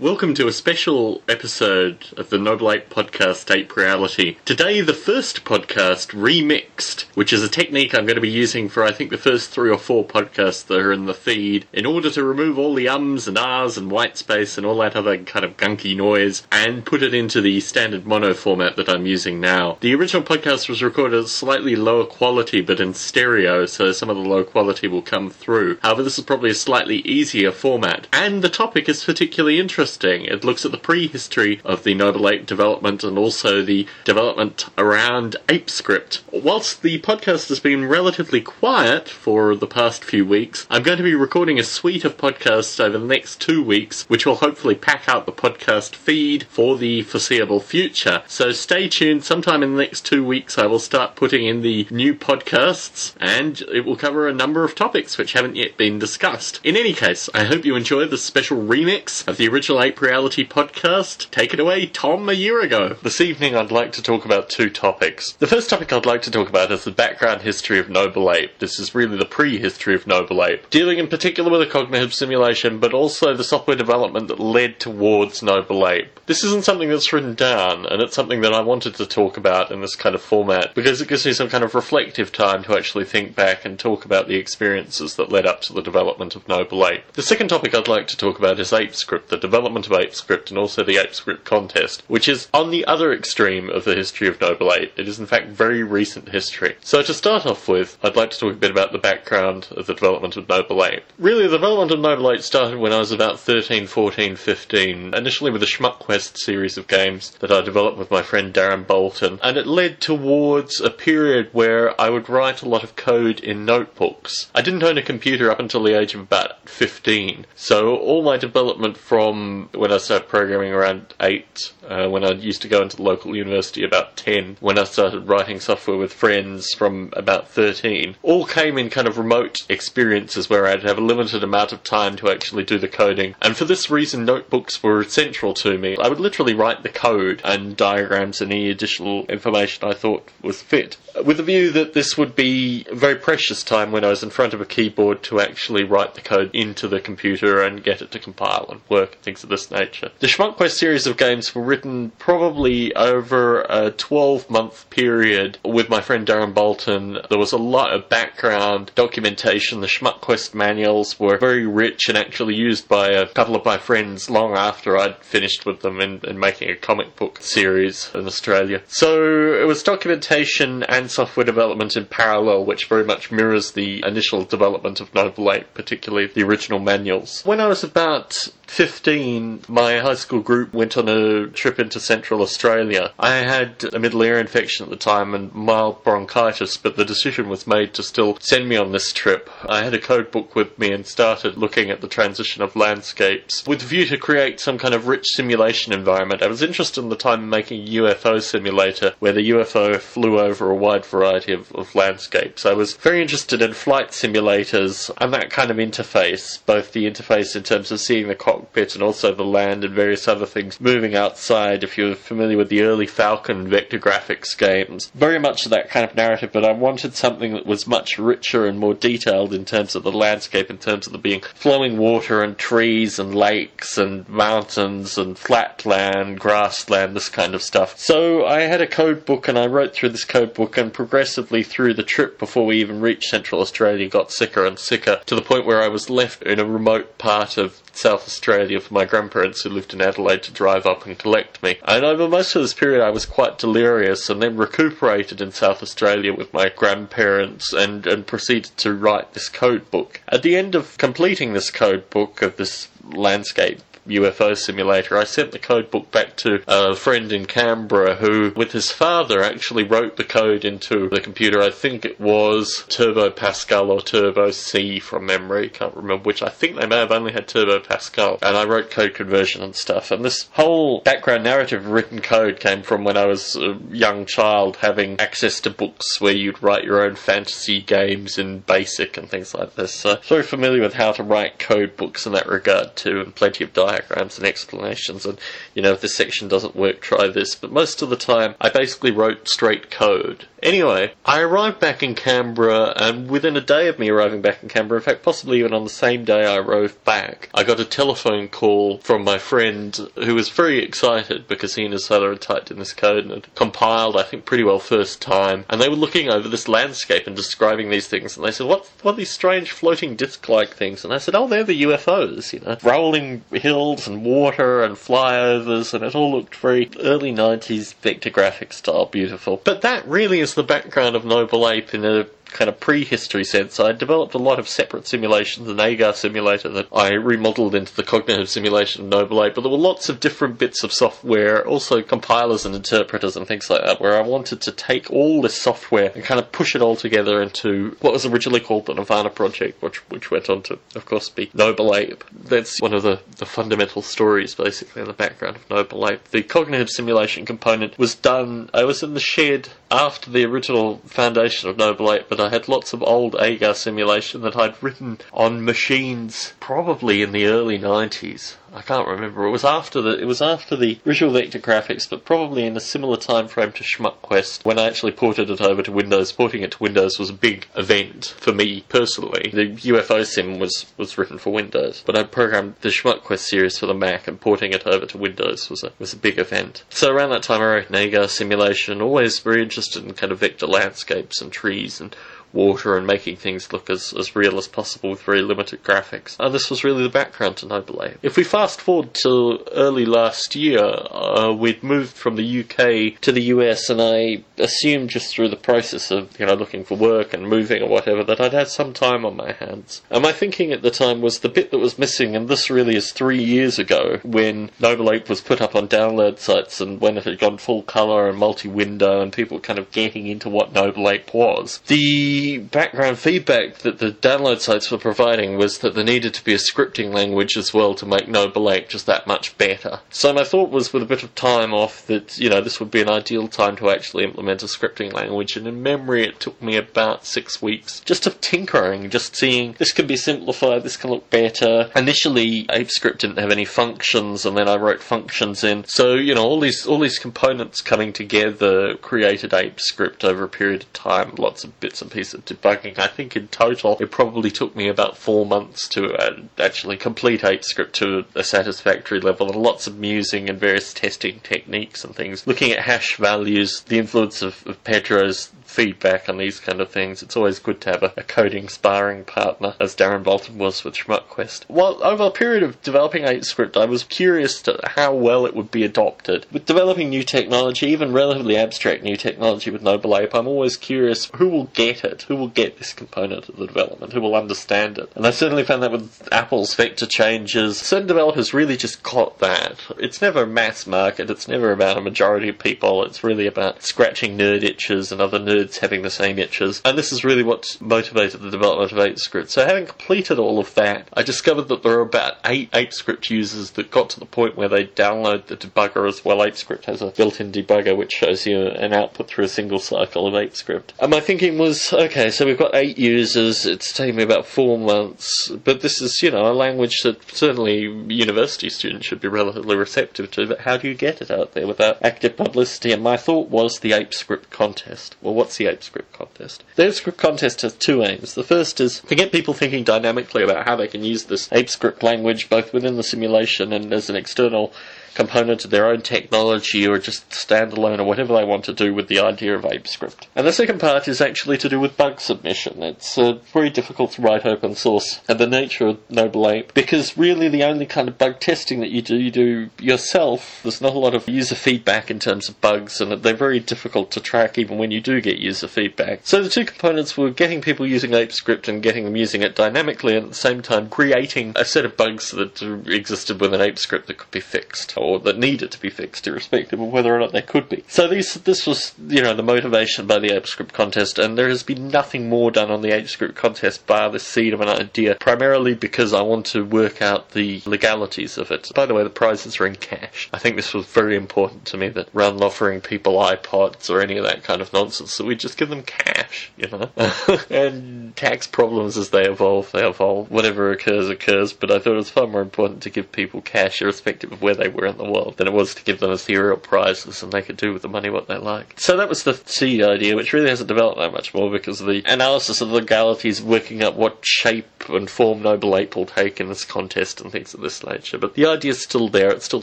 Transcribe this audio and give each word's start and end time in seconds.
Welcome 0.00 0.34
to 0.34 0.46
a 0.46 0.52
special 0.52 1.22
episode 1.28 2.06
of 2.16 2.30
the 2.30 2.38
Noble 2.38 2.70
Ape 2.70 2.88
podcast 2.88 3.52
Ape 3.52 3.74
Reality. 3.74 4.36
Today, 4.44 4.80
the 4.80 4.94
first 4.94 5.44
podcast 5.44 6.12
remixed, 6.12 7.06
which 7.16 7.32
is 7.32 7.42
a 7.42 7.48
technique 7.48 7.96
I'm 7.96 8.06
going 8.06 8.14
to 8.14 8.20
be 8.20 8.30
using 8.30 8.68
for 8.68 8.84
I 8.84 8.92
think 8.92 9.10
the 9.10 9.18
first 9.18 9.50
three 9.50 9.68
or 9.68 9.76
four 9.76 10.04
podcasts 10.04 10.64
that 10.68 10.78
are 10.78 10.92
in 10.92 11.06
the 11.06 11.14
feed 11.14 11.66
in 11.72 11.84
order 11.84 12.10
to 12.10 12.22
remove 12.22 12.60
all 12.60 12.74
the 12.74 12.88
ums 12.88 13.26
and 13.26 13.36
ahs 13.36 13.76
and 13.76 13.90
white 13.90 14.16
space 14.16 14.56
and 14.56 14.64
all 14.64 14.76
that 14.76 14.94
other 14.94 15.18
kind 15.18 15.44
of 15.44 15.56
gunky 15.56 15.96
noise 15.96 16.46
and 16.52 16.86
put 16.86 17.02
it 17.02 17.12
into 17.12 17.40
the 17.40 17.58
standard 17.58 18.06
mono 18.06 18.34
format 18.34 18.76
that 18.76 18.88
I'm 18.88 19.04
using 19.04 19.40
now. 19.40 19.78
The 19.80 19.96
original 19.96 20.22
podcast 20.22 20.68
was 20.68 20.80
recorded 20.80 21.24
at 21.24 21.28
slightly 21.28 21.74
lower 21.74 22.06
quality 22.06 22.60
but 22.60 22.78
in 22.78 22.94
stereo, 22.94 23.66
so 23.66 23.90
some 23.90 24.10
of 24.10 24.16
the 24.16 24.22
low 24.22 24.44
quality 24.44 24.86
will 24.86 25.02
come 25.02 25.28
through. 25.28 25.78
However, 25.82 26.04
this 26.04 26.20
is 26.20 26.24
probably 26.24 26.50
a 26.50 26.54
slightly 26.54 26.98
easier 26.98 27.50
format, 27.50 28.06
and 28.12 28.42
the 28.42 28.48
topic 28.48 28.88
is 28.88 29.02
particularly 29.02 29.58
interesting 29.58 29.87
interesting. 29.88 30.26
It 30.26 30.44
looks 30.44 30.66
at 30.66 30.70
the 30.70 30.76
prehistory 30.76 31.62
of 31.64 31.82
the 31.82 31.94
Noble 31.94 32.28
Ape 32.28 32.44
development 32.44 33.02
and 33.02 33.16
also 33.16 33.62
the 33.62 33.86
development 34.04 34.66
around 34.76 35.36
ApeScript. 35.48 36.20
Whilst 36.30 36.82
the 36.82 37.00
podcast 37.00 37.48
has 37.48 37.58
been 37.58 37.88
relatively 37.88 38.42
quiet 38.42 39.08
for 39.08 39.56
the 39.56 39.66
past 39.66 40.04
few 40.04 40.26
weeks, 40.26 40.66
I'm 40.68 40.82
going 40.82 40.98
to 40.98 41.02
be 41.02 41.14
recording 41.14 41.58
a 41.58 41.62
suite 41.62 42.04
of 42.04 42.18
podcasts 42.18 42.78
over 42.78 42.98
the 42.98 43.06
next 43.06 43.40
two 43.40 43.62
weeks, 43.62 44.04
which 44.10 44.26
will 44.26 44.34
hopefully 44.34 44.74
pack 44.74 45.08
out 45.08 45.24
the 45.24 45.32
podcast 45.32 45.94
feed 45.94 46.42
for 46.48 46.76
the 46.76 47.00
foreseeable 47.00 47.60
future. 47.60 48.22
So 48.26 48.52
stay 48.52 48.88
tuned. 48.88 49.24
Sometime 49.24 49.62
in 49.62 49.72
the 49.72 49.82
next 49.82 50.04
two 50.04 50.22
weeks, 50.22 50.58
I 50.58 50.66
will 50.66 50.78
start 50.78 51.16
putting 51.16 51.46
in 51.46 51.62
the 51.62 51.86
new 51.90 52.14
podcasts, 52.14 53.14
and 53.18 53.62
it 53.72 53.86
will 53.86 53.96
cover 53.96 54.28
a 54.28 54.34
number 54.34 54.64
of 54.64 54.74
topics 54.74 55.16
which 55.16 55.32
haven't 55.32 55.56
yet 55.56 55.78
been 55.78 55.98
discussed. 55.98 56.60
In 56.62 56.76
any 56.76 56.92
case, 56.92 57.30
I 57.32 57.44
hope 57.44 57.64
you 57.64 57.74
enjoy 57.74 58.04
this 58.04 58.22
special 58.22 58.58
remix 58.58 59.26
of 59.26 59.38
the 59.38 59.48
original 59.48 59.77
Ape 59.80 60.00
Reality 60.00 60.46
podcast. 60.46 61.30
Take 61.30 61.54
it 61.54 61.60
away, 61.60 61.86
Tom, 61.86 62.28
a 62.28 62.32
year 62.32 62.60
ago. 62.60 62.96
This 63.02 63.20
evening 63.20 63.54
I'd 63.54 63.70
like 63.70 63.92
to 63.92 64.02
talk 64.02 64.24
about 64.24 64.50
two 64.50 64.70
topics. 64.70 65.32
The 65.34 65.46
first 65.46 65.70
topic 65.70 65.92
I'd 65.92 66.04
like 66.04 66.22
to 66.22 66.30
talk 66.30 66.48
about 66.48 66.72
is 66.72 66.84
the 66.84 66.90
background 66.90 67.42
history 67.42 67.78
of 67.78 67.88
Noble 67.88 68.32
Ape. 68.32 68.58
This 68.58 68.80
is 68.80 68.94
really 68.94 69.16
the 69.16 69.24
pre-history 69.24 69.94
of 69.94 70.06
Noble 70.06 70.44
Ape, 70.44 70.68
dealing 70.70 70.98
in 70.98 71.06
particular 71.06 71.50
with 71.50 71.62
a 71.62 71.66
cognitive 71.66 72.12
simulation, 72.12 72.80
but 72.80 72.92
also 72.92 73.34
the 73.34 73.44
software 73.44 73.76
development 73.76 74.28
that 74.28 74.40
led 74.40 74.80
towards 74.80 75.42
Noble 75.42 75.86
Ape. 75.86 76.18
This 76.26 76.42
isn't 76.42 76.64
something 76.64 76.88
that's 76.88 77.12
written 77.12 77.34
down, 77.34 77.86
and 77.86 78.02
it's 78.02 78.14
something 78.14 78.40
that 78.40 78.52
I 78.52 78.60
wanted 78.60 78.96
to 78.96 79.06
talk 79.06 79.36
about 79.36 79.70
in 79.70 79.80
this 79.80 79.96
kind 79.96 80.14
of 80.14 80.20
format 80.20 80.74
because 80.74 81.00
it 81.00 81.08
gives 81.08 81.24
me 81.24 81.32
some 81.32 81.48
kind 81.48 81.64
of 81.64 81.74
reflective 81.74 82.32
time 82.32 82.64
to 82.64 82.76
actually 82.76 83.04
think 83.04 83.34
back 83.34 83.64
and 83.64 83.78
talk 83.78 84.04
about 84.04 84.28
the 84.28 84.36
experiences 84.36 85.14
that 85.16 85.32
led 85.32 85.46
up 85.46 85.60
to 85.62 85.72
the 85.72 85.82
development 85.82 86.34
of 86.34 86.48
Noble 86.48 86.86
Ape. 86.86 87.12
The 87.12 87.22
second 87.22 87.48
topic 87.48 87.74
I'd 87.74 87.88
like 87.88 88.08
to 88.08 88.16
talk 88.16 88.38
about 88.38 88.58
is 88.58 88.72
ApeScript, 88.72 89.28
the 89.28 89.36
development 89.36 89.67
development 89.68 89.86
of 89.86 89.92
ApeScript 89.92 90.48
and 90.48 90.58
also 90.58 90.82
the 90.82 90.96
ApeScript 90.96 91.44
contest, 91.44 92.02
which 92.08 92.26
is 92.26 92.48
on 92.54 92.70
the 92.70 92.86
other 92.86 93.12
extreme 93.12 93.68
of 93.68 93.84
the 93.84 93.94
history 93.94 94.26
of 94.26 94.40
Noble 94.40 94.72
Ape. 94.72 94.98
It 94.98 95.06
is 95.06 95.18
in 95.18 95.26
fact 95.26 95.48
very 95.48 95.82
recent 95.82 96.30
history. 96.30 96.76
So 96.80 97.02
to 97.02 97.12
start 97.12 97.44
off 97.44 97.68
with, 97.68 97.98
I'd 98.02 98.16
like 98.16 98.30
to 98.30 98.38
talk 98.38 98.54
a 98.54 98.56
bit 98.56 98.70
about 98.70 98.92
the 98.92 98.98
background 98.98 99.68
of 99.72 99.86
the 99.86 99.92
development 99.92 100.38
of 100.38 100.48
Noble 100.48 100.82
Ape. 100.82 101.04
Really, 101.18 101.42
the 101.42 101.58
development 101.58 101.90
of 101.90 102.00
Noble 102.00 102.32
Ape 102.32 102.40
started 102.40 102.78
when 102.78 102.94
I 102.94 102.98
was 102.98 103.12
about 103.12 103.40
13, 103.40 103.86
14, 103.86 104.36
15, 104.36 105.14
initially 105.14 105.50
with 105.50 105.60
the 105.60 105.66
SchmuckQuest 105.66 106.38
series 106.38 106.78
of 106.78 106.86
games 106.86 107.32
that 107.40 107.52
I 107.52 107.60
developed 107.60 107.98
with 107.98 108.10
my 108.10 108.22
friend 108.22 108.54
Darren 108.54 108.86
Bolton, 108.86 109.38
and 109.42 109.58
it 109.58 109.66
led 109.66 110.00
towards 110.00 110.80
a 110.80 110.88
period 110.88 111.50
where 111.52 112.00
I 112.00 112.08
would 112.08 112.30
write 112.30 112.62
a 112.62 112.68
lot 112.68 112.84
of 112.84 112.96
code 112.96 113.40
in 113.40 113.66
notebooks. 113.66 114.50
I 114.54 114.62
didn't 114.62 114.82
own 114.82 114.96
a 114.96 115.02
computer 115.02 115.50
up 115.50 115.60
until 115.60 115.82
the 115.82 115.98
age 115.98 116.14
of 116.14 116.20
about 116.20 116.66
15, 116.70 117.44
so 117.54 117.94
all 117.96 118.22
my 118.22 118.38
development 118.38 118.96
from 118.96 119.57
when 119.74 119.92
I 119.92 119.98
started 119.98 120.28
programming 120.28 120.72
around 120.72 121.14
8, 121.20 121.72
uh, 121.88 122.08
when 122.08 122.24
I 122.24 122.32
used 122.32 122.62
to 122.62 122.68
go 122.68 122.82
into 122.82 122.96
the 122.96 123.02
local 123.02 123.34
university 123.36 123.84
about 123.84 124.16
10, 124.16 124.58
when 124.60 124.78
I 124.78 124.84
started 124.84 125.28
writing 125.28 125.60
software 125.60 125.96
with 125.96 126.12
friends 126.12 126.72
from 126.74 127.10
about 127.14 127.48
13, 127.48 128.16
all 128.22 128.44
came 128.46 128.78
in 128.78 128.90
kind 128.90 129.08
of 129.08 129.18
remote 129.18 129.64
experiences 129.68 130.50
where 130.50 130.66
I'd 130.66 130.82
have 130.82 130.98
a 130.98 131.02
limited 131.02 131.42
amount 131.42 131.72
of 131.72 131.82
time 131.82 132.16
to 132.16 132.30
actually 132.30 132.64
do 132.64 132.78
the 132.78 132.88
coding. 132.88 133.34
And 133.42 133.56
for 133.56 133.64
this 133.64 133.90
reason, 133.90 134.24
notebooks 134.24 134.82
were 134.82 135.04
central 135.04 135.54
to 135.54 135.78
me. 135.78 135.96
I 135.96 136.08
would 136.08 136.20
literally 136.20 136.54
write 136.54 136.82
the 136.82 136.88
code 136.88 137.40
and 137.44 137.76
diagrams 137.76 138.40
and 138.40 138.52
any 138.52 138.70
additional 138.70 139.24
information 139.26 139.88
I 139.88 139.94
thought 139.94 140.28
was 140.42 140.62
fit, 140.62 140.96
with 141.24 141.36
the 141.38 141.42
view 141.42 141.70
that 141.72 141.94
this 141.94 142.16
would 142.16 142.34
be 142.34 142.84
very 142.92 143.16
precious 143.16 143.62
time 143.62 143.92
when 143.92 144.04
I 144.04 144.10
was 144.10 144.22
in 144.22 144.30
front 144.30 144.54
of 144.54 144.60
a 144.60 144.66
keyboard 144.66 145.22
to 145.24 145.40
actually 145.40 145.84
write 145.84 146.14
the 146.14 146.20
code 146.20 146.50
into 146.54 146.88
the 146.88 147.00
computer 147.00 147.62
and 147.62 147.82
get 147.82 148.02
it 148.02 148.10
to 148.12 148.18
compile 148.18 148.66
and 148.70 148.80
work 148.88 149.14
and 149.14 149.22
things 149.22 149.42
of 149.48 149.58
this 149.58 149.70
nature. 149.70 150.10
The 150.20 150.26
Schmuck 150.26 150.56
Quest 150.56 150.78
series 150.78 151.06
of 151.06 151.16
games 151.16 151.54
were 151.54 151.62
written 151.62 152.12
probably 152.18 152.94
over 152.94 153.62
a 153.62 153.90
12 153.90 154.50
month 154.50 154.88
period 154.90 155.58
with 155.64 155.88
my 155.88 156.00
friend 156.00 156.26
Darren 156.26 156.54
Bolton. 156.54 157.18
There 157.28 157.38
was 157.38 157.52
a 157.52 157.58
lot 157.58 157.92
of 157.92 158.08
background 158.08 158.92
documentation. 158.94 159.80
The 159.80 159.86
Schmuck 159.86 160.20
Quest 160.20 160.54
manuals 160.54 161.18
were 161.18 161.38
very 161.38 161.66
rich 161.66 162.08
and 162.08 162.18
actually 162.18 162.54
used 162.54 162.88
by 162.88 163.08
a 163.08 163.26
couple 163.28 163.56
of 163.56 163.64
my 163.64 163.78
friends 163.78 164.30
long 164.30 164.54
after 164.54 164.96
I'd 164.98 165.16
finished 165.18 165.64
with 165.64 165.80
them 165.80 166.00
in, 166.00 166.20
in 166.24 166.38
making 166.38 166.70
a 166.70 166.76
comic 166.76 167.16
book 167.16 167.38
series 167.40 168.10
in 168.14 168.26
Australia. 168.26 168.82
So 168.86 169.54
it 169.54 169.66
was 169.66 169.82
documentation 169.82 170.82
and 170.84 171.10
software 171.10 171.46
development 171.46 171.96
in 171.96 172.06
parallel, 172.06 172.64
which 172.64 172.86
very 172.86 173.04
much 173.04 173.30
mirrors 173.30 173.72
the 173.72 174.04
initial 174.06 174.44
development 174.44 175.00
of 175.00 175.14
Noble 175.14 175.50
Ape, 175.52 175.72
particularly 175.74 176.26
the 176.26 176.42
original 176.42 176.78
manuals. 176.78 177.42
When 177.44 177.60
I 177.60 177.66
was 177.66 177.82
about 177.82 178.48
15, 178.66 179.27
my 179.68 179.98
high 179.98 180.14
school 180.14 180.40
group 180.40 180.72
went 180.72 180.96
on 180.96 181.08
a 181.08 181.46
trip 181.48 181.78
into 181.78 182.00
central 182.00 182.42
Australia. 182.42 183.12
I 183.18 183.36
had 183.36 183.84
a 183.92 183.98
middle 183.98 184.22
ear 184.22 184.38
infection 184.38 184.84
at 184.84 184.90
the 184.90 184.96
time 184.96 185.34
and 185.34 185.52
mild 185.54 186.04
bronchitis, 186.04 186.76
but 186.76 186.96
the 186.96 187.04
decision 187.04 187.48
was 187.48 187.66
made 187.66 187.94
to 187.94 188.02
still 188.02 188.38
send 188.40 188.68
me 188.68 188.76
on 188.76 188.92
this 188.92 189.12
trip. 189.12 189.50
I 189.68 189.82
had 189.82 189.94
a 189.94 189.98
code 189.98 190.30
book 190.30 190.54
with 190.54 190.78
me 190.78 190.92
and 190.92 191.06
started 191.06 191.56
looking 191.56 191.90
at 191.90 192.00
the 192.00 192.08
transition 192.08 192.62
of 192.62 192.76
landscapes 192.76 193.66
with 193.66 193.82
a 193.82 193.86
view 193.86 194.04
to 194.06 194.18
create 194.18 194.60
some 194.60 194.78
kind 194.78 194.94
of 194.94 195.06
rich 195.06 195.26
simulation 195.28 195.92
environment. 195.92 196.42
I 196.42 196.46
was 196.48 196.62
interested 196.62 197.00
in 197.02 197.08
the 197.08 197.16
time 197.16 197.44
in 197.44 197.50
making 197.50 197.82
a 197.82 197.90
UFO 198.02 198.42
simulator 198.42 199.14
where 199.18 199.32
the 199.32 199.50
UFO 199.50 199.98
flew 199.98 200.38
over 200.38 200.70
a 200.70 200.74
wide 200.74 201.04
variety 201.04 201.52
of, 201.52 201.72
of 201.72 201.94
landscapes. 201.94 202.66
I 202.66 202.72
was 202.72 202.94
very 202.94 203.22
interested 203.22 203.62
in 203.62 203.72
flight 203.72 204.10
simulators 204.10 205.10
and 205.18 205.32
that 205.32 205.50
kind 205.50 205.70
of 205.70 205.76
interface, 205.76 206.64
both 206.64 206.92
the 206.92 207.10
interface 207.10 207.56
in 207.56 207.62
terms 207.62 207.90
of 207.90 208.00
seeing 208.00 208.28
the 208.28 208.34
cockpit 208.34 208.68
cockpit 208.68 208.94
and 208.94 209.02
also 209.02 209.17
the 209.22 209.44
land 209.44 209.84
and 209.84 209.94
various 209.94 210.28
other 210.28 210.46
things 210.46 210.80
moving 210.80 211.14
outside. 211.14 211.84
If 211.84 211.98
you're 211.98 212.14
familiar 212.14 212.56
with 212.56 212.68
the 212.68 212.82
early 212.82 213.06
Falcon 213.06 213.68
vector 213.68 213.98
graphics 213.98 214.56
games, 214.56 215.10
very 215.14 215.38
much 215.38 215.64
of 215.64 215.70
that 215.70 215.90
kind 215.90 216.08
of 216.08 216.14
narrative, 216.14 216.50
but 216.52 216.64
I 216.64 216.72
wanted 216.72 217.14
something 217.14 217.52
that 217.52 217.66
was 217.66 217.86
much 217.86 218.18
richer 218.18 218.66
and 218.66 218.78
more 218.78 218.94
detailed 218.94 219.52
in 219.52 219.64
terms 219.64 219.94
of 219.94 220.02
the 220.02 220.12
landscape, 220.12 220.70
in 220.70 220.78
terms 220.78 221.06
of 221.06 221.12
there 221.12 221.20
being 221.20 221.42
flowing 221.54 221.98
water 221.98 222.42
and 222.42 222.56
trees 222.56 223.18
and 223.18 223.34
lakes 223.34 223.98
and 223.98 224.28
mountains 224.28 225.18
and 225.18 225.38
flat 225.38 225.84
land, 225.84 226.40
grassland, 226.40 227.14
this 227.14 227.28
kind 227.28 227.54
of 227.54 227.62
stuff. 227.62 227.98
So 227.98 228.46
I 228.46 228.62
had 228.62 228.80
a 228.80 228.86
code 228.86 229.24
book 229.24 229.48
and 229.48 229.58
I 229.58 229.66
wrote 229.66 229.94
through 229.94 230.10
this 230.10 230.24
code 230.24 230.54
book 230.54 230.76
and 230.76 230.92
progressively 230.92 231.62
through 231.62 231.94
the 231.94 232.02
trip 232.02 232.38
before 232.38 232.66
we 232.66 232.80
even 232.80 233.00
reached 233.00 233.30
Central 233.30 233.60
Australia 233.60 234.08
got 234.08 234.32
sicker 234.32 234.64
and 234.64 234.78
sicker 234.78 235.20
to 235.26 235.34
the 235.34 235.42
point 235.42 235.66
where 235.66 235.82
I 235.82 235.88
was 235.88 236.10
left 236.10 236.42
in 236.42 236.58
a 236.58 236.64
remote 236.64 237.18
part 237.18 237.56
of 237.56 237.82
South 237.92 238.26
Australia 238.26 238.80
for 238.80 238.94
my 238.94 239.04
grandparents 239.08 239.62
who 239.62 239.70
lived 239.70 239.92
in 239.92 240.00
Adelaide 240.00 240.42
to 240.44 240.52
drive 240.52 240.86
up 240.86 241.06
and 241.06 241.18
collect 241.18 241.62
me. 241.62 241.78
And 241.86 242.04
over 242.04 242.28
most 242.28 242.54
of 242.54 242.62
this 242.62 242.74
period, 242.74 243.02
I 243.02 243.10
was 243.10 243.26
quite 243.26 243.58
delirious 243.58 244.28
and 244.28 244.42
then 244.42 244.56
recuperated 244.56 245.40
in 245.40 245.52
South 245.52 245.82
Australia 245.82 246.32
with 246.32 246.52
my 246.52 246.68
grandparents 246.68 247.72
and, 247.72 248.06
and 248.06 248.26
proceeded 248.26 248.76
to 248.78 248.94
write 248.94 249.34
this 249.34 249.48
code 249.48 249.90
book. 249.90 250.20
At 250.28 250.42
the 250.42 250.56
end 250.56 250.74
of 250.74 250.96
completing 250.98 251.52
this 251.52 251.70
code 251.70 252.08
book 252.10 252.42
of 252.42 252.56
this 252.56 252.88
landscape 253.04 253.80
UFO 254.08 254.56
simulator, 254.56 255.16
I 255.18 255.24
sent 255.24 255.52
the 255.52 255.58
code 255.58 255.90
book 255.90 256.10
back 256.10 256.36
to 256.38 256.62
a 256.66 256.94
friend 256.94 257.32
in 257.32 257.46
Canberra 257.46 258.16
who, 258.16 258.52
with 258.56 258.72
his 258.72 258.90
father, 258.90 259.42
actually 259.42 259.84
wrote 259.84 260.16
the 260.16 260.24
code 260.24 260.64
into 260.64 261.08
the 261.08 261.20
computer. 261.20 261.60
I 261.60 261.70
think 261.70 262.04
it 262.04 262.18
was 262.18 262.84
Turbo 262.88 263.30
Pascal 263.30 263.90
or 263.90 264.00
Turbo 264.00 264.50
C 264.50 264.98
from 264.98 265.26
memory, 265.26 265.68
can't 265.68 265.94
remember 265.94 266.24
which. 266.24 266.42
I 266.42 266.48
think 266.48 266.76
they 266.76 266.86
may 266.86 266.96
have 266.96 267.12
only 267.12 267.32
had 267.32 267.48
Turbo 267.48 267.80
Pascal. 267.80 268.38
And 268.42 268.56
I 268.56 268.64
wrote 268.64 268.90
code 268.90 269.14
conversion 269.14 269.62
and 269.62 269.76
stuff. 269.76 270.10
And 270.10 270.24
this 270.24 270.48
whole 270.52 271.00
background 271.00 271.44
narrative 271.44 271.86
written 271.86 272.20
code 272.20 272.60
came 272.60 272.82
from 272.82 273.04
when 273.04 273.16
I 273.16 273.26
was 273.26 273.56
a 273.56 273.78
young 273.90 274.24
child 274.24 274.76
having 274.76 275.20
access 275.20 275.60
to 275.60 275.70
books 275.70 276.20
where 276.20 276.34
you'd 276.34 276.62
write 276.62 276.84
your 276.84 277.04
own 277.04 277.14
fantasy 277.14 277.82
games 277.82 278.38
in 278.38 278.60
BASIC 278.60 279.16
and 279.18 279.28
things 279.28 279.54
like 279.54 279.74
this. 279.74 279.92
So, 279.92 280.16
very 280.22 280.42
familiar 280.42 280.82
with 280.82 280.94
how 280.94 281.12
to 281.12 281.22
write 281.22 281.58
code 281.58 281.96
books 281.96 282.26
in 282.26 282.32
that 282.32 282.48
regard 282.48 282.96
too, 282.96 283.20
and 283.20 283.34
plenty 283.34 283.64
of 283.64 283.72
diagrams 283.72 283.97
diagrams 283.98 284.38
and 284.38 284.46
explanations 284.46 285.26
and, 285.26 285.38
you 285.74 285.82
know, 285.82 285.92
if 285.92 286.00
this 286.00 286.14
section 286.14 286.48
doesn't 286.48 286.76
work, 286.76 287.00
try 287.00 287.28
this. 287.28 287.54
But 287.54 287.72
most 287.72 288.02
of 288.02 288.10
the 288.10 288.16
time, 288.16 288.54
I 288.60 288.68
basically 288.68 289.10
wrote 289.10 289.48
straight 289.48 289.90
code. 289.90 290.46
Anyway, 290.62 291.12
I 291.24 291.40
arrived 291.40 291.78
back 291.78 292.02
in 292.02 292.16
Canberra, 292.16 292.92
and 292.96 293.30
within 293.30 293.56
a 293.56 293.60
day 293.60 293.86
of 293.86 293.98
me 293.98 294.10
arriving 294.10 294.42
back 294.42 294.60
in 294.62 294.68
Canberra, 294.68 295.00
in 295.00 295.04
fact, 295.04 295.22
possibly 295.22 295.60
even 295.60 295.72
on 295.72 295.84
the 295.84 295.90
same 295.90 296.24
day 296.24 296.44
I 296.44 296.56
arrived 296.56 297.04
back, 297.04 297.48
I 297.54 297.62
got 297.62 297.78
a 297.78 297.84
telephone 297.84 298.48
call 298.48 298.98
from 298.98 299.22
my 299.22 299.38
friend 299.38 299.96
who 300.16 300.34
was 300.34 300.48
very 300.48 300.82
excited 300.82 301.46
because 301.46 301.76
he 301.76 301.84
and 301.84 301.92
his 301.92 302.08
father 302.08 302.30
had 302.30 302.40
typed 302.40 302.72
in 302.72 302.78
this 302.78 302.92
code 302.92 303.24
and 303.24 303.30
had 303.30 303.54
compiled, 303.54 304.16
I 304.16 304.24
think, 304.24 304.46
pretty 304.46 304.64
well 304.64 304.80
first 304.80 305.22
time. 305.22 305.64
And 305.70 305.80
they 305.80 305.88
were 305.88 305.94
looking 305.94 306.28
over 306.28 306.48
this 306.48 306.66
landscape 306.66 307.28
and 307.28 307.36
describing 307.36 307.90
these 307.90 308.08
things, 308.08 308.36
and 308.36 308.44
they 308.44 308.50
said, 308.50 308.66
"What? 308.66 308.90
What 309.02 309.12
are 309.12 309.16
these 309.16 309.30
strange 309.30 309.70
floating 309.70 310.16
disc-like 310.16 310.74
things?" 310.74 311.04
And 311.04 311.14
I 311.14 311.18
said, 311.18 311.36
"Oh, 311.36 311.46
they're 311.46 311.62
the 311.62 311.82
UFOs. 311.82 312.52
You 312.52 312.60
know, 312.60 312.76
rolling 312.82 313.44
hills 313.52 313.87
and 314.06 314.24
water 314.24 314.82
and 314.82 314.96
flyovers, 314.96 315.94
and 315.94 316.04
it 316.04 316.14
all 316.14 316.32
looked 316.32 316.54
very 316.56 316.90
early 317.00 317.32
'90s 317.32 317.94
vector 317.94 318.30
graphic 318.30 318.72
style, 318.72 319.06
beautiful." 319.06 319.60
But 319.64 319.80
that 319.80 320.06
really 320.06 320.40
is 320.40 320.54
the 320.54 320.62
background 320.62 321.16
of 321.16 321.24
Noble 321.24 321.68
Ape 321.68 321.94
in 321.94 322.04
a 322.04 322.26
kind 322.58 322.68
of 322.68 322.80
prehistory 322.80 323.44
sense, 323.44 323.78
I 323.78 323.92
developed 323.92 324.34
a 324.34 324.38
lot 324.38 324.58
of 324.58 324.68
separate 324.68 325.06
simulations, 325.06 325.68
an 325.68 325.78
Agar 325.78 326.12
simulator 326.12 326.68
that 326.70 326.88
I 326.92 327.12
remodeled 327.12 327.76
into 327.76 327.94
the 327.94 328.02
cognitive 328.02 328.48
simulation 328.48 329.04
of 329.04 329.08
Noble 329.08 329.44
Ape, 329.44 329.54
but 329.54 329.60
there 329.60 329.70
were 329.70 329.78
lots 329.78 330.08
of 330.08 330.18
different 330.18 330.58
bits 330.58 330.82
of 330.82 330.92
software, 330.92 331.64
also 331.64 332.02
compilers 332.02 332.66
and 332.66 332.74
interpreters 332.74 333.36
and 333.36 333.46
things 333.46 333.70
like 333.70 333.84
that, 333.84 334.00
where 334.00 334.16
I 334.16 334.26
wanted 334.26 334.60
to 334.62 334.72
take 334.72 335.08
all 335.08 335.40
this 335.40 335.54
software 335.54 336.10
and 336.12 336.24
kind 336.24 336.40
of 336.40 336.50
push 336.50 336.74
it 336.74 336.82
all 336.82 336.96
together 336.96 337.40
into 337.40 337.96
what 338.00 338.12
was 338.12 338.26
originally 338.26 338.60
called 338.60 338.86
the 338.86 338.94
Nirvana 338.94 339.30
project, 339.30 339.80
which 339.80 339.98
which 340.10 340.32
went 340.32 340.50
on 340.50 340.62
to, 340.62 340.80
of 340.96 341.06
course, 341.06 341.28
be 341.28 341.50
Noble 341.54 341.94
Ape. 341.94 342.24
That's 342.32 342.80
one 342.80 342.92
of 342.92 343.04
the, 343.04 343.20
the 343.36 343.46
fundamental 343.46 344.02
stories, 344.02 344.56
basically, 344.56 345.02
in 345.02 345.06
the 345.06 345.14
background 345.14 345.56
of 345.56 345.70
Noble 345.70 346.08
Ape. 346.08 346.24
The 346.30 346.42
cognitive 346.42 346.90
simulation 346.90 347.46
component 347.46 347.96
was 347.98 348.16
done, 348.16 348.68
I 348.74 348.82
was 348.82 349.04
in 349.04 349.14
the 349.14 349.20
shed 349.20 349.68
after 349.90 350.30
the 350.30 350.44
original 350.44 350.98
foundation 351.06 351.68
of 351.68 351.76
Noble 351.76 352.12
Ape, 352.12 352.26
but 352.28 352.40
I 352.40 352.50
had 352.50 352.68
lots 352.68 352.92
of 352.92 353.02
old 353.02 353.36
Agar 353.40 353.74
simulation 353.74 354.42
that 354.42 354.56
I'd 354.56 354.82
written 354.82 355.18
on 355.32 355.64
machines 355.64 356.52
probably 356.60 357.22
in 357.22 357.32
the 357.32 357.46
early 357.46 357.78
90s. 357.78 358.56
I 358.78 358.82
can't 358.82 359.08
remember. 359.08 359.44
It 359.44 359.50
was 359.50 359.64
after 359.64 360.00
the 360.00 360.20
it 360.20 360.24
was 360.24 360.40
after 360.40 360.76
the 360.76 361.00
visual 361.04 361.32
vector 361.32 361.58
graphics, 361.58 362.08
but 362.08 362.24
probably 362.24 362.64
in 362.64 362.76
a 362.76 362.80
similar 362.80 363.16
time 363.16 363.48
frame 363.48 363.72
to 363.72 363.82
Schmuck 363.82 364.22
Quest 364.22 364.64
when 364.64 364.78
I 364.78 364.84
actually 364.84 365.10
ported 365.10 365.50
it 365.50 365.60
over 365.60 365.82
to 365.82 365.90
Windows. 365.90 366.30
Porting 366.30 366.62
it 366.62 366.70
to 366.72 366.82
Windows 366.84 367.18
was 367.18 367.28
a 367.28 367.32
big 367.34 367.66
event 367.74 368.36
for 368.38 368.52
me 368.52 368.84
personally. 368.88 369.50
The 369.52 369.74
UFO 369.90 370.24
sim 370.24 370.60
was 370.60 370.86
was 370.96 371.18
written 371.18 371.38
for 371.38 371.52
Windows, 371.52 372.04
but 372.06 372.16
I 372.16 372.22
programmed 372.22 372.76
the 372.80 372.90
Schmuck 372.90 373.22
Quest 373.22 373.48
series 373.48 373.76
for 373.76 373.86
the 373.86 373.94
Mac, 373.94 374.28
and 374.28 374.40
porting 374.40 374.72
it 374.72 374.86
over 374.86 375.06
to 375.06 375.18
Windows 375.18 375.68
was 375.68 375.82
a 375.82 375.92
was 375.98 376.12
a 376.12 376.16
big 376.16 376.38
event. 376.38 376.84
So 376.88 377.10
around 377.10 377.30
that 377.30 377.42
time, 377.42 377.60
I 377.60 377.66
wrote 377.66 377.88
an 377.88 377.96
Agar 377.96 378.28
simulation. 378.28 379.02
Always 379.02 379.40
very 379.40 379.60
interested 379.60 380.04
in 380.04 380.14
kind 380.14 380.30
of 380.30 380.38
vector 380.38 380.68
landscapes 380.68 381.40
and 381.40 381.50
trees 381.50 382.00
and 382.00 382.14
water 382.52 382.96
and 382.96 383.06
making 383.06 383.36
things 383.36 383.72
look 383.72 383.90
as, 383.90 384.12
as 384.12 384.34
real 384.34 384.58
as 384.58 384.68
possible 384.68 385.10
with 385.10 385.22
very 385.22 385.42
limited 385.42 385.82
graphics. 385.82 386.36
And 386.40 386.54
this 386.54 386.70
was 386.70 386.84
really 386.84 387.02
the 387.02 387.08
background 387.08 387.56
to 387.58 387.66
Noble 387.66 388.02
Ape. 388.02 388.18
If 388.22 388.36
we 388.36 388.44
fast 388.44 388.80
forward 388.80 389.14
to 389.22 389.64
early 389.72 390.06
last 390.06 390.56
year, 390.56 390.82
uh, 390.82 391.52
we'd 391.52 391.82
moved 391.82 392.16
from 392.16 392.36
the 392.36 392.60
UK 392.60 393.20
to 393.20 393.32
the 393.32 393.42
US, 393.54 393.90
and 393.90 394.00
I 394.00 394.44
assumed 394.56 395.10
just 395.10 395.34
through 395.34 395.48
the 395.48 395.56
process 395.56 396.10
of 396.10 396.38
you 396.38 396.46
know 396.46 396.54
looking 396.54 396.84
for 396.84 396.96
work 396.96 397.32
and 397.32 397.48
moving 397.48 397.82
or 397.82 397.88
whatever 397.88 398.24
that 398.24 398.40
I'd 398.40 398.52
had 398.52 398.68
some 398.68 398.92
time 398.92 399.24
on 399.24 399.36
my 399.36 399.52
hands. 399.52 400.02
And 400.10 400.22
my 400.22 400.32
thinking 400.32 400.72
at 400.72 400.82
the 400.82 400.90
time 400.90 401.20
was 401.20 401.40
the 401.40 401.48
bit 401.48 401.70
that 401.70 401.78
was 401.78 401.98
missing, 401.98 402.34
and 402.34 402.48
this 402.48 402.70
really 402.70 402.96
is 402.96 403.12
three 403.12 403.42
years 403.42 403.78
ago 403.78 404.20
when 404.22 404.70
Noble 404.80 405.12
Ape 405.12 405.28
was 405.28 405.40
put 405.40 405.60
up 405.60 405.74
on 405.74 405.88
download 405.88 406.38
sites 406.38 406.80
and 406.80 407.00
when 407.00 407.18
it 407.18 407.24
had 407.24 407.38
gone 407.38 407.58
full 407.58 407.82
color 407.82 408.28
and 408.28 408.38
multi-window 408.38 409.20
and 409.20 409.32
people 409.32 409.60
kind 409.60 409.78
of 409.78 409.90
getting 409.90 410.26
into 410.26 410.48
what 410.48 410.72
Noble 410.72 411.08
Ape 411.08 411.32
was. 411.34 411.80
The 411.86 412.37
the 412.38 412.58
background 412.58 413.18
feedback 413.18 413.78
that 413.78 413.98
the 413.98 414.12
download 414.12 414.60
sites 414.60 414.92
were 414.92 414.98
providing 414.98 415.56
was 415.56 415.78
that 415.78 415.94
there 415.94 416.04
needed 416.04 416.32
to 416.32 416.44
be 416.44 416.54
a 416.54 416.58
scripting 416.58 417.12
language 417.12 417.56
as 417.56 417.74
well 417.74 417.94
to 417.94 418.06
make 418.06 418.28
Noble 418.28 418.70
Ape 418.70 418.88
just 418.88 419.06
that 419.06 419.26
much 419.26 419.58
better. 419.58 419.98
So 420.10 420.32
my 420.32 420.44
thought 420.44 420.70
was, 420.70 420.92
with 420.92 421.02
a 421.02 421.06
bit 421.06 421.24
of 421.24 421.34
time 421.34 421.74
off, 421.74 422.06
that 422.06 422.38
you 422.38 422.48
know 422.48 422.60
this 422.60 422.78
would 422.78 422.92
be 422.92 423.02
an 423.02 423.10
ideal 423.10 423.48
time 423.48 423.74
to 423.76 423.90
actually 423.90 424.22
implement 424.22 424.62
a 424.62 424.66
scripting 424.66 425.12
language. 425.12 425.56
And 425.56 425.66
in 425.66 425.82
memory, 425.82 426.22
it 426.22 426.38
took 426.38 426.62
me 426.62 426.76
about 426.76 427.26
six 427.26 427.60
weeks 427.60 428.00
just 428.00 428.26
of 428.28 428.40
tinkering, 428.40 429.10
just 429.10 429.34
seeing 429.34 429.74
this 429.78 429.92
can 429.92 430.06
be 430.06 430.16
simplified, 430.16 430.84
this 430.84 430.96
can 430.96 431.10
look 431.10 431.28
better. 431.30 431.90
Initially, 431.96 432.66
ApeScript 432.66 433.18
didn't 433.18 433.38
have 433.38 433.50
any 433.50 433.64
functions, 433.64 434.46
and 434.46 434.56
then 434.56 434.68
I 434.68 434.76
wrote 434.76 435.02
functions 435.02 435.64
in. 435.64 435.84
So 435.86 436.14
you 436.14 436.36
know 436.36 436.44
all 436.44 436.60
these 436.60 436.86
all 436.86 437.00
these 437.00 437.18
components 437.18 437.80
coming 437.80 438.12
together 438.12 438.94
created 438.98 439.50
ApeScript 439.50 440.22
over 440.22 440.44
a 440.44 440.48
period 440.48 440.82
of 440.84 440.92
time. 440.92 441.34
Lots 441.36 441.64
of 441.64 441.78
bits 441.80 442.00
and 442.00 442.12
pieces 442.12 442.27
of 442.34 442.44
debugging. 442.44 442.98
I 442.98 443.06
think 443.06 443.36
in 443.36 443.48
total 443.48 443.96
it 444.00 444.10
probably 444.10 444.50
took 444.50 444.74
me 444.74 444.88
about 444.88 445.16
four 445.16 445.46
months 445.46 445.88
to 445.88 446.14
uh, 446.14 446.42
actually 446.58 446.96
complete 446.96 447.42
ApeScript 447.42 447.92
to 447.94 448.24
a 448.34 448.44
satisfactory 448.44 449.20
level, 449.20 449.50
and 449.50 449.60
lots 449.60 449.86
of 449.86 449.98
musing 449.98 450.48
and 450.48 450.58
various 450.58 450.92
testing 450.92 451.40
techniques 451.40 452.04
and 452.04 452.14
things. 452.14 452.46
Looking 452.46 452.72
at 452.72 452.80
hash 452.80 453.16
values, 453.16 453.80
the 453.82 453.98
influence 453.98 454.42
of, 454.42 454.66
of 454.66 454.82
Pedro's 454.84 455.50
feedback 455.68 456.28
on 456.28 456.38
these 456.38 456.58
kind 456.58 456.80
of 456.80 456.90
things. 456.90 457.22
It's 457.22 457.36
always 457.36 457.58
good 457.58 457.80
to 457.82 457.90
have 457.90 458.02
a, 458.02 458.12
a 458.16 458.22
coding 458.22 458.68
sparring 458.68 459.24
partner, 459.24 459.74
as 459.78 459.94
Darren 459.94 460.24
Bolton 460.24 460.58
was 460.58 460.82
with 460.82 460.94
SchmuckQuest. 460.94 461.64
Well, 461.68 462.02
over 462.02 462.24
a 462.24 462.30
period 462.30 462.62
of 462.62 462.80
developing 462.82 463.24
ApeScript, 463.24 463.76
I 463.76 463.84
was 463.84 464.02
curious 464.04 464.62
to 464.62 464.80
how 464.82 465.14
well 465.14 465.44
it 465.44 465.54
would 465.54 465.70
be 465.70 465.84
adopted. 465.84 466.46
With 466.50 466.66
developing 466.66 467.10
new 467.10 467.22
technology, 467.22 467.86
even 467.88 468.12
relatively 468.12 468.56
abstract 468.56 469.02
new 469.02 469.16
technology 469.16 469.70
with 469.70 469.82
Noble 469.82 470.16
Ape, 470.16 470.34
I'm 470.34 470.48
always 470.48 470.76
curious 470.76 471.30
who 471.36 471.48
will 471.48 471.64
get 471.74 472.02
it, 472.02 472.22
who 472.22 472.36
will 472.36 472.48
get 472.48 472.78
this 472.78 472.94
component 472.94 473.48
of 473.48 473.56
the 473.56 473.66
development, 473.66 474.14
who 474.14 474.20
will 474.20 474.34
understand 474.34 474.98
it. 474.98 475.12
And 475.14 475.26
I 475.26 475.30
certainly 475.30 475.64
found 475.64 475.82
that 475.82 475.92
with 475.92 476.28
Apple's 476.32 476.74
vector 476.74 477.06
changes, 477.06 477.76
certain 477.76 478.08
developers 478.08 478.54
really 478.54 478.76
just 478.76 479.02
caught 479.02 479.38
that. 479.40 479.78
It's 479.98 480.22
never 480.22 480.44
a 480.44 480.46
mass 480.46 480.86
market, 480.86 481.30
it's 481.30 481.46
never 481.46 481.72
about 481.72 481.98
a 481.98 482.00
majority 482.00 482.48
of 482.48 482.58
people, 482.58 483.04
it's 483.04 483.22
really 483.22 483.46
about 483.46 483.82
scratching 483.82 484.38
nerd 484.38 484.62
itches 484.62 485.12
and 485.12 485.20
other 485.20 485.38
nerds 485.58 485.78
having 485.78 486.02
the 486.02 486.10
same 486.10 486.38
itches. 486.38 486.80
And 486.84 486.96
this 486.96 487.12
is 487.12 487.24
really 487.24 487.42
what 487.42 487.76
motivated 487.80 488.40
the 488.40 488.50
development 488.50 488.92
of 488.92 488.98
ApeScript. 488.98 489.50
So 489.50 489.66
having 489.66 489.86
completed 489.86 490.38
all 490.38 490.58
of 490.58 490.74
that, 490.74 491.08
I 491.14 491.22
discovered 491.22 491.68
that 491.68 491.82
there 491.82 491.98
are 491.98 492.02
about 492.02 492.34
eight 492.44 492.70
ApeScript 492.72 493.30
users 493.30 493.72
that 493.72 493.90
got 493.90 494.10
to 494.10 494.20
the 494.20 494.26
point 494.26 494.56
where 494.56 494.68
they 494.68 494.86
download 494.86 495.46
the 495.46 495.56
debugger 495.56 496.08
as 496.08 496.24
well. 496.24 496.38
ApeScript 496.38 496.84
has 496.86 497.02
a 497.02 497.10
built-in 497.10 497.52
debugger 497.52 497.96
which 497.96 498.12
shows 498.12 498.46
you 498.46 498.66
an 498.68 498.92
output 498.92 499.28
through 499.28 499.44
a 499.44 499.48
single 499.48 499.78
cycle 499.78 500.26
of 500.26 500.34
ApeScript. 500.34 500.92
And 501.00 501.10
my 501.10 501.20
thinking 501.20 501.58
was, 501.58 501.92
okay, 501.92 502.30
so 502.30 502.46
we've 502.46 502.58
got 502.58 502.74
eight 502.74 502.98
users. 502.98 503.66
It's 503.66 503.92
taken 503.92 504.16
me 504.16 504.22
about 504.22 504.46
four 504.46 504.78
months, 504.78 505.50
but 505.64 505.80
this 505.80 506.00
is, 506.00 506.22
you 506.22 506.30
know, 506.30 506.50
a 506.50 506.52
language 506.52 507.02
that 507.02 507.22
certainly 507.30 507.82
university 508.12 508.70
students 508.70 509.06
should 509.06 509.20
be 509.20 509.28
relatively 509.28 509.76
receptive 509.76 510.30
to. 510.32 510.46
But 510.46 510.60
how 510.60 510.76
do 510.76 510.88
you 510.88 510.94
get 510.94 511.20
it 511.20 511.30
out 511.30 511.52
there 511.52 511.66
without 511.66 512.02
active 512.02 512.36
publicity? 512.36 512.92
And 512.92 513.02
my 513.02 513.16
thought 513.16 513.48
was 513.48 513.80
the 513.80 513.92
ApeScript 513.92 514.50
contest. 514.50 515.16
Well, 515.20 515.34
what's 515.48 515.56
the 515.56 515.64
ApeScript 515.64 516.12
contest? 516.12 516.62
The 516.76 516.82
ApeScript 516.82 517.16
contest 517.16 517.62
has 517.62 517.72
two 517.72 518.04
aims. 518.04 518.34
The 518.34 518.44
first 518.44 518.82
is 518.82 519.00
to 519.00 519.14
get 519.14 519.32
people 519.32 519.54
thinking 519.54 519.82
dynamically 519.82 520.42
about 520.42 520.66
how 520.66 520.76
they 520.76 520.88
can 520.88 521.02
use 521.02 521.24
this 521.24 521.48
ApeScript 521.48 522.02
language 522.02 522.50
both 522.50 522.74
within 522.74 522.96
the 522.96 523.02
simulation 523.02 523.72
and 523.72 523.90
as 523.94 524.10
an 524.10 524.16
external 524.16 524.74
component 525.14 525.64
of 525.64 525.70
their 525.70 525.86
own 525.86 526.02
technology 526.02 526.86
or 526.86 526.98
just 526.98 527.28
standalone 527.30 527.98
or 527.98 528.04
whatever 528.04 528.34
they 528.34 528.44
want 528.44 528.64
to 528.64 528.72
do 528.72 528.94
with 528.94 529.08
the 529.08 529.18
idea 529.18 529.54
of 529.54 529.62
ApeScript. 529.62 530.26
And 530.34 530.46
the 530.46 530.52
second 530.52 530.80
part 530.80 531.08
is 531.08 531.20
actually 531.20 531.58
to 531.58 531.68
do 531.68 531.80
with 531.80 531.96
bug 531.96 532.20
submission. 532.20 532.82
It's 532.82 533.18
uh, 533.18 533.38
very 533.52 533.70
difficult 533.70 534.12
to 534.12 534.22
write 534.22 534.46
open 534.46 534.74
source 534.74 535.20
and 535.28 535.38
the 535.38 535.46
nature 535.46 535.88
of 535.88 536.10
Noble 536.10 536.48
Ape 536.48 536.74
because 536.74 537.16
really 537.16 537.48
the 537.48 537.64
only 537.64 537.86
kind 537.86 538.08
of 538.08 538.18
bug 538.18 538.40
testing 538.40 538.80
that 538.80 538.90
you 538.90 539.02
do, 539.02 539.16
you 539.16 539.30
do 539.30 539.70
yourself. 539.78 540.60
There's 540.62 540.80
not 540.80 540.94
a 540.94 540.98
lot 540.98 541.14
of 541.14 541.28
user 541.28 541.54
feedback 541.54 542.10
in 542.10 542.18
terms 542.18 542.48
of 542.48 542.60
bugs 542.60 543.00
and 543.00 543.12
they're 543.22 543.34
very 543.34 543.60
difficult 543.60 544.10
to 544.12 544.20
track 544.20 544.58
even 544.58 544.78
when 544.78 544.90
you 544.90 545.00
do 545.00 545.20
get 545.20 545.38
user 545.38 545.68
feedback. 545.68 546.20
So 546.24 546.42
the 546.42 546.48
two 546.48 546.64
components 546.64 547.16
were 547.16 547.30
getting 547.30 547.60
people 547.60 547.86
using 547.86 548.12
ApeScript 548.12 548.68
and 548.68 548.82
getting 548.82 549.04
them 549.04 549.16
using 549.16 549.42
it 549.42 549.56
dynamically 549.56 550.16
and 550.16 550.24
at 550.24 550.30
the 550.30 550.36
same 550.36 550.62
time 550.62 550.88
creating 550.88 551.52
a 551.56 551.64
set 551.64 551.84
of 551.84 551.96
bugs 551.96 552.30
that 552.32 552.62
existed 552.86 553.40
within 553.40 553.60
ApeScript 553.60 554.06
that 554.06 554.18
could 554.18 554.30
be 554.30 554.40
fixed 554.40 554.96
that 555.16 555.38
needed 555.38 555.70
to 555.70 555.80
be 555.80 555.90
fixed, 555.90 556.26
irrespective 556.26 556.80
of 556.80 556.88
whether 556.88 557.14
or 557.14 557.18
not 557.18 557.32
they 557.32 557.42
could 557.42 557.68
be. 557.68 557.84
So 557.88 558.08
these, 558.08 558.34
this 558.34 558.66
was, 558.66 558.94
you 559.06 559.22
know, 559.22 559.34
the 559.34 559.42
motivation 559.42 560.06
by 560.06 560.18
the 560.18 560.30
ApeScript 560.30 560.72
contest, 560.72 561.18
and 561.18 561.38
there 561.38 561.48
has 561.48 561.62
been 561.62 561.88
nothing 561.88 562.28
more 562.28 562.50
done 562.50 562.70
on 562.70 562.82
the 562.82 562.90
ApeScript 562.90 563.34
contest 563.34 563.86
bar 563.86 564.10
the 564.10 564.18
seed 564.18 564.52
of 564.52 564.60
an 564.60 564.68
idea, 564.68 565.14
primarily 565.14 565.74
because 565.74 566.12
I 566.12 566.22
want 566.22 566.46
to 566.46 566.64
work 566.64 567.00
out 567.00 567.30
the 567.30 567.62
legalities 567.64 568.36
of 568.38 568.50
it. 568.50 568.70
By 568.74 568.86
the 568.86 568.94
way, 568.94 569.04
the 569.04 569.10
prizes 569.10 569.60
are 569.60 569.66
in 569.66 569.76
cash. 569.76 570.28
I 570.32 570.38
think 570.38 570.56
this 570.56 570.74
was 570.74 570.86
very 570.86 571.16
important 571.16 571.64
to 571.66 571.76
me 571.76 571.88
that 571.90 572.08
rather 572.12 572.34
than 572.34 572.44
offering 572.44 572.80
people 572.80 573.14
iPods 573.14 573.88
or 573.90 574.00
any 574.00 574.18
of 574.18 574.24
that 574.24 574.44
kind 574.44 574.60
of 574.60 574.72
nonsense, 574.72 575.16
that 575.16 575.26
we 575.26 575.34
just 575.34 575.56
give 575.56 575.68
them 575.68 575.82
cash, 575.82 576.50
you 576.56 576.68
know? 576.68 576.90
and 577.50 578.16
tax 578.16 578.46
problems 578.46 578.96
as 578.96 579.10
they 579.10 579.28
evolve, 579.28 579.70
they 579.72 579.86
evolve. 579.86 580.30
Whatever 580.30 580.70
occurs, 580.70 581.08
occurs, 581.08 581.52
but 581.52 581.70
I 581.70 581.78
thought 581.78 581.92
it 581.92 581.96
was 581.96 582.10
far 582.10 582.26
more 582.26 582.42
important 582.42 582.82
to 582.82 582.90
give 582.90 583.12
people 583.12 583.40
cash, 583.40 583.80
irrespective 583.80 584.32
of 584.32 584.42
where 584.42 584.54
they 584.54 584.68
were 584.68 584.86
in 584.88 584.98
the 584.98 585.04
world, 585.04 585.36
than 585.36 585.46
it 585.46 585.52
was 585.52 585.74
to 585.74 585.84
give 585.84 586.00
them 586.00 586.10
ethereal 586.10 586.56
prizes 586.56 587.22
and 587.22 587.32
they 587.32 587.42
could 587.42 587.56
do 587.56 587.72
with 587.72 587.82
the 587.82 587.88
money 587.88 588.10
what 588.10 588.26
they 588.26 588.36
like. 588.36 588.74
So 588.76 588.96
that 588.96 589.08
was 589.08 589.24
the 589.24 589.34
seed 589.34 589.82
idea, 589.82 590.16
which 590.16 590.32
really 590.32 590.48
hasn't 590.50 590.68
developed 590.68 590.98
that 590.98 591.12
much 591.12 591.34
more 591.34 591.50
because 591.50 591.78
the 591.78 592.02
analysis 592.06 592.60
of 592.60 592.68
the 592.68 592.74
legalities 592.74 593.42
working 593.42 593.82
out 593.82 593.96
what 593.96 594.18
shape 594.22 594.88
and 594.88 595.08
form 595.08 595.42
Noble 595.42 595.76
Ape 595.76 595.96
will 595.96 596.06
take 596.06 596.40
in 596.40 596.48
this 596.48 596.64
contest 596.64 597.20
and 597.20 597.30
things 597.30 597.54
of 597.54 597.60
this 597.60 597.84
nature. 597.84 598.18
But 598.18 598.34
the 598.34 598.46
idea 598.46 598.70
is 598.70 598.82
still 598.82 599.08
there, 599.08 599.30
it's 599.30 599.44
still 599.44 599.62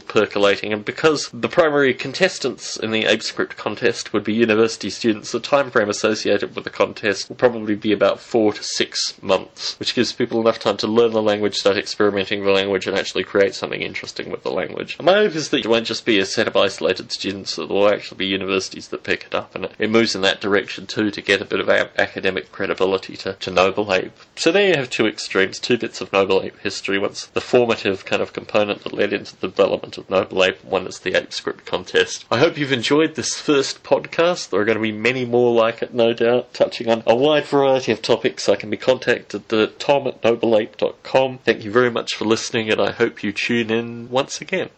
percolating, 0.00 0.72
and 0.72 0.84
because 0.84 1.28
the 1.32 1.48
primary 1.48 1.94
contestants 1.94 2.76
in 2.76 2.90
the 2.90 3.04
ApeScript 3.04 3.56
contest 3.56 4.12
would 4.12 4.24
be 4.24 4.34
university 4.34 4.90
students, 4.90 5.32
the 5.32 5.40
time 5.40 5.70
frame 5.70 5.88
associated 5.88 6.54
with 6.54 6.64
the 6.64 6.70
contest 6.70 7.28
will 7.28 7.36
probably 7.36 7.74
be 7.74 7.92
about 7.92 8.20
four 8.20 8.52
to 8.52 8.62
six 8.62 9.20
months, 9.22 9.78
which 9.78 9.94
gives 9.94 10.12
people 10.12 10.40
enough 10.40 10.58
time 10.58 10.76
to 10.76 10.86
learn 10.86 11.12
the 11.12 11.22
language, 11.22 11.56
start 11.56 11.76
experimenting 11.76 12.40
with 12.40 12.48
the 12.48 12.52
language, 12.52 12.86
and 12.86 12.96
actually 12.96 13.24
create 13.24 13.54
something 13.54 13.82
interesting 13.82 14.30
with 14.30 14.42
the 14.42 14.50
language. 14.50 14.96
My 15.00 15.15
hope 15.16 15.34
is 15.34 15.50
that 15.50 15.64
it 15.64 15.66
won't 15.66 15.86
just 15.86 16.04
be 16.04 16.18
a 16.18 16.26
set 16.26 16.46
of 16.46 16.56
isolated 16.56 17.12
students, 17.12 17.56
that 17.56 17.68
there 17.68 17.76
will 17.76 17.92
actually 17.92 18.18
be 18.18 18.26
universities 18.26 18.88
that 18.88 19.04
pick 19.04 19.24
it 19.24 19.34
up, 19.34 19.54
and 19.54 19.68
it, 19.78 19.90
moves 19.90 20.14
in 20.14 20.20
that 20.22 20.40
direction 20.40 20.86
too 20.86 21.10
to 21.10 21.20
get 21.20 21.40
a 21.40 21.44
bit 21.44 21.60
of 21.60 21.68
a- 21.68 21.90
academic 22.00 22.52
credibility 22.52 23.16
to, 23.16 23.34
to 23.34 23.50
Noble 23.50 23.92
Ape. 23.92 24.12
So 24.36 24.52
there 24.52 24.68
you 24.68 24.76
have 24.76 24.90
two 24.90 25.06
extremes, 25.06 25.58
two 25.58 25.78
bits 25.78 26.00
of 26.00 26.12
Noble 26.12 26.42
Ape 26.42 26.58
history. 26.60 26.98
One's 26.98 27.26
the 27.28 27.40
formative 27.40 28.04
kind 28.04 28.22
of 28.22 28.32
component 28.32 28.82
that 28.84 28.92
led 28.92 29.12
into 29.12 29.38
the 29.40 29.48
development 29.48 29.98
of 29.98 30.10
Noble 30.10 30.44
Ape, 30.44 30.64
one 30.64 30.86
is 30.86 30.98
the 31.00 31.12
ApeScript 31.12 31.64
contest. 31.64 32.24
I 32.30 32.38
hope 32.38 32.58
you've 32.58 32.72
enjoyed 32.72 33.14
this 33.14 33.34
first 33.38 33.82
podcast. 33.82 34.50
There 34.50 34.60
are 34.60 34.64
going 34.64 34.78
to 34.78 34.82
be 34.82 34.92
many 34.92 35.24
more 35.24 35.54
like 35.54 35.82
it, 35.82 35.94
no 35.94 36.12
doubt, 36.12 36.52
touching 36.54 36.88
on 36.88 37.02
a 37.06 37.14
wide 37.14 37.44
variety 37.44 37.92
of 37.92 38.02
topics. 38.02 38.48
I 38.48 38.56
can 38.56 38.70
be 38.70 38.76
contacted 38.76 39.52
at 39.52 39.78
tom 39.78 40.06
at 40.06 40.20
nobleape.com. 40.22 41.38
Thank 41.38 41.64
you 41.64 41.70
very 41.70 41.90
much 41.90 42.14
for 42.14 42.24
listening, 42.24 42.70
and 42.70 42.80
I 42.80 42.92
hope 42.92 43.22
you 43.22 43.32
tune 43.32 43.70
in 43.70 44.10
once 44.10 44.40
again. 44.40 44.70